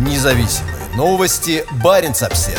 [0.00, 1.62] Независимые новости.
[1.84, 2.58] Барин обсерва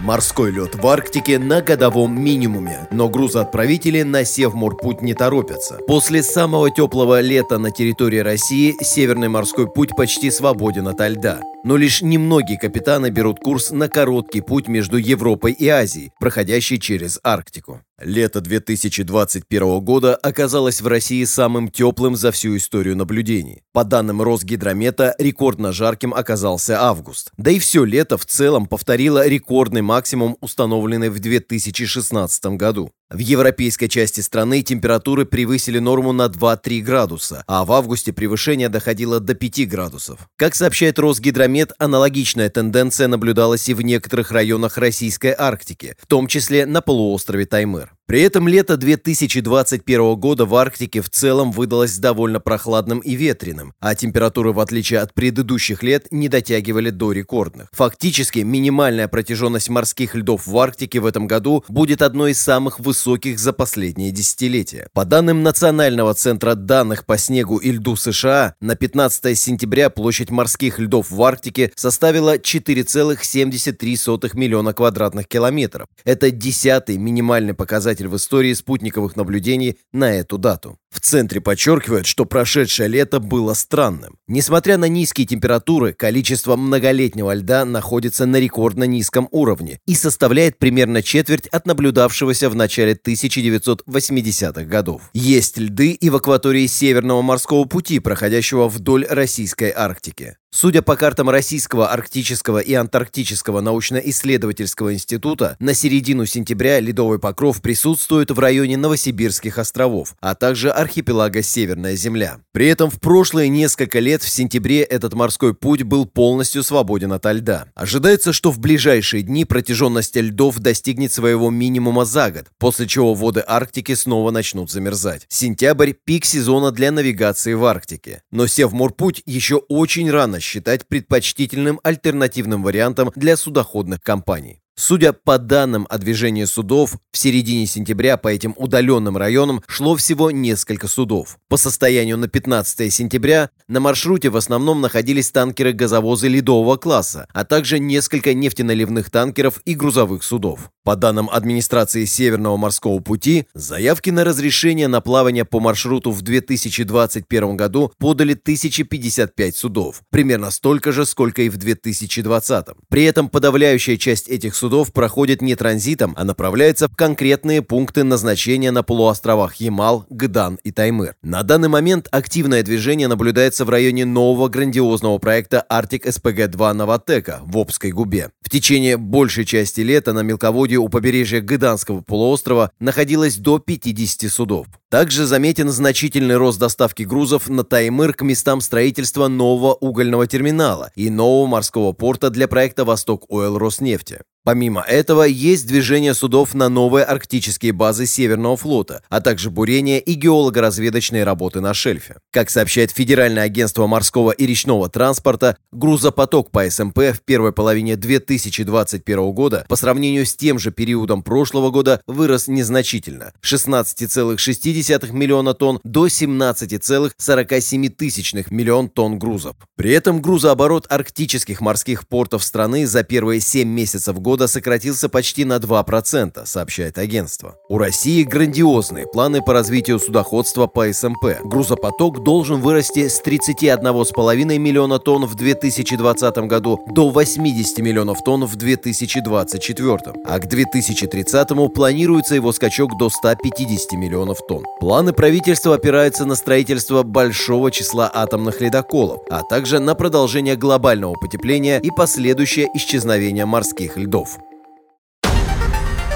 [0.00, 5.74] Морской лед в Арктике на годовом минимуме, но грузоотправители на Севморпуть не торопятся.
[5.86, 11.40] После самого теплого лета на территории России Северный морской путь почти свободен от льда.
[11.64, 17.20] Но лишь немногие капитаны берут курс на короткий путь между Европой и Азией, проходящий через
[17.22, 17.82] Арктику.
[17.98, 23.62] Лето 2021 года оказалось в России самым теплым за всю историю наблюдений.
[23.72, 27.30] По данным Росгидромета, рекордно жарким оказался август.
[27.38, 32.92] Да и все лето в целом повторило рекордный максимум, установленный в 2016 году.
[33.08, 39.20] В европейской части страны температуры превысили норму на 2-3 градуса, а в августе превышение доходило
[39.20, 40.28] до 5 градусов.
[40.36, 46.66] Как сообщает Росгидромет, аналогичная тенденция наблюдалась и в некоторых районах Российской Арктики, в том числе
[46.66, 47.95] на полуострове Таймыр.
[48.06, 53.96] При этом лето 2021 года в Арктике в целом выдалось довольно прохладным и ветреным, а
[53.96, 57.68] температуры, в отличие от предыдущих лет, не дотягивали до рекордных.
[57.72, 63.40] Фактически, минимальная протяженность морских льдов в Арктике в этом году будет одной из самых высоких
[63.40, 64.88] за последние десятилетия.
[64.92, 70.78] По данным Национального центра данных по снегу и льду США, на 15 сентября площадь морских
[70.78, 75.88] льдов в Арктике составила 4,73 миллиона квадратных километров.
[76.04, 80.78] Это десятый минимальный показатель показатель в истории спутниковых наблюдений на эту дату.
[80.96, 84.16] В центре подчеркивают, что прошедшее лето было странным.
[84.28, 91.02] Несмотря на низкие температуры, количество многолетнего льда находится на рекордно низком уровне и составляет примерно
[91.02, 95.02] четверть от наблюдавшегося в начале 1980-х годов.
[95.12, 100.36] Есть льды и в акватории Северного морского пути, проходящего вдоль российской Арктики.
[100.58, 108.30] Судя по картам Российского арктического и антарктического научно-исследовательского института, на середину сентября ледовый покров присутствует
[108.30, 112.40] в районе Новосибирских островов, а также архипелага Северная Земля.
[112.52, 117.26] При этом в прошлые несколько лет в сентябре этот морской путь был полностью свободен от
[117.26, 117.66] льда.
[117.74, 123.42] Ожидается, что в ближайшие дни протяженность льдов достигнет своего минимума за год, после чего воды
[123.46, 125.26] Арктики снова начнут замерзать.
[125.28, 128.22] Сентябрь– пик сезона для навигации в Арктике.
[128.30, 134.60] Но Севморпуть еще очень рано считать предпочтительным альтернативным вариантом для судоходных компаний.
[134.78, 140.30] Судя по данным о движении судов, в середине сентября по этим удаленным районам шло всего
[140.30, 141.38] несколько судов.
[141.48, 147.78] По состоянию на 15 сентября на маршруте в основном находились танкеры-газовозы ледового класса, а также
[147.78, 150.70] несколько нефтеналивных танкеров и грузовых судов.
[150.84, 157.56] По данным администрации Северного морского пути, заявки на разрешение на плавание по маршруту в 2021
[157.56, 162.66] году подали 1055 судов, примерно столько же, сколько и в 2020.
[162.90, 168.02] При этом подавляющая часть этих судов судов проходит не транзитом, а направляется в конкретные пункты
[168.02, 171.14] назначения на полуостровах Ямал, Гдан и Таймыр.
[171.22, 177.56] На данный момент активное движение наблюдается в районе нового грандиозного проекта Арктик СПГ-2 Новотека в
[177.58, 178.30] Обской губе.
[178.42, 184.66] В течение большей части лета на мелководье у побережья Гыданского полуострова находилось до 50 судов.
[184.88, 191.08] Также заметен значительный рост доставки грузов на Таймыр к местам строительства нового угольного терминала и
[191.08, 194.20] нового морского порта для проекта «Восток Ойл Роснефти».
[194.56, 200.14] Помимо этого, есть движение судов на новые арктические базы Северного флота, а также бурение и
[200.14, 202.16] геолого-разведочные работы на шельфе.
[202.32, 209.32] Как сообщает Федеральное агентство морского и речного транспорта, грузопоток по СМП в первой половине 2021
[209.32, 216.06] года по сравнению с тем же периодом прошлого года вырос незначительно– 16,6 миллиона тонн до
[216.06, 219.56] 17,47 миллион тонн грузов.
[219.76, 225.44] При этом грузооборот арктических морских портов страны за первые 7 месяцев года года сократился почти
[225.44, 227.56] на 2%, сообщает агентство.
[227.68, 231.42] У России грандиозные планы по развитию судоходства по СМП.
[231.44, 238.56] Грузопоток должен вырасти с 31,5 миллиона тонн в 2020 году до 80 миллионов тонн в
[238.56, 244.64] 2024, а к 2030 планируется его скачок до 150 миллионов тонн.
[244.80, 251.80] Планы правительства опираются на строительство большого числа атомных ледоколов, а также на продолжение глобального потепления
[251.80, 254.35] и последующее исчезновение морских льдов.